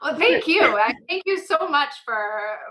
[0.00, 0.62] Well, thank you.
[0.76, 2.16] I thank you so much for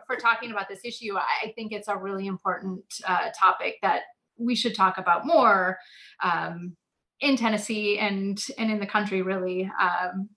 [0.08, 1.18] for talking about this issue.
[1.18, 4.02] I think it's a really important uh, topic that
[4.38, 5.78] we should talk about more
[6.24, 6.76] um,
[7.20, 9.22] in Tennessee and and in the country.
[9.22, 10.30] Really, um,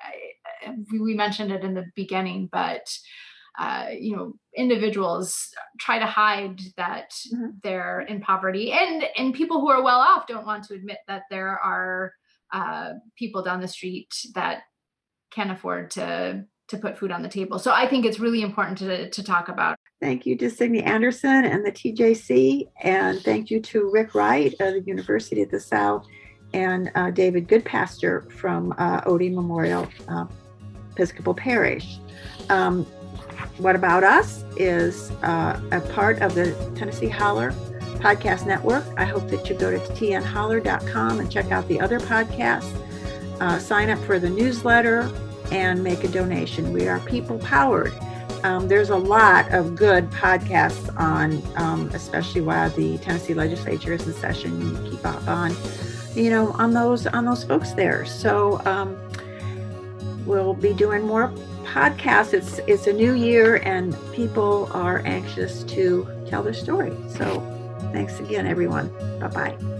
[0.00, 0.12] I,
[0.90, 2.86] we we mentioned it in the beginning, but
[3.58, 5.48] uh, you know, individuals
[5.78, 7.60] try to hide that Mhm.
[7.62, 11.22] they're in poverty, and and people who are well off don't want to admit that
[11.30, 12.12] there are
[12.52, 14.62] uh, people down the street that
[15.30, 17.58] can't afford to to put food on the table.
[17.58, 19.76] So I think it's really important to to talk about.
[20.00, 24.74] Thank you to Signe Anderson and the TJC, and thank you to Rick Wright of
[24.74, 26.06] the University of the South
[26.54, 30.26] and uh, David Goodpaster from uh, Otey Memorial uh,
[31.00, 31.96] Episcopal Parish.
[32.50, 32.84] Um,
[33.56, 37.52] what About Us is uh, a part of the Tennessee Holler
[38.00, 38.84] Podcast Network.
[38.98, 42.74] I hope that you go to tnholler.com and check out the other podcasts.
[43.40, 45.10] Uh, sign up for the newsletter
[45.50, 46.70] and make a donation.
[46.70, 47.94] We are people powered.
[48.42, 54.06] Um, there's a lot of good podcasts on, um, especially while the Tennessee legislature is
[54.06, 54.60] in session.
[54.60, 55.56] You keep up on,
[56.14, 58.04] you know, on those on those folks there.
[58.04, 58.98] So um,
[60.26, 61.28] we'll be doing more
[61.64, 62.32] podcasts.
[62.34, 66.96] It's it's a new year, and people are anxious to tell their story.
[67.08, 67.40] So
[67.92, 68.88] thanks again, everyone.
[69.20, 69.79] Bye bye.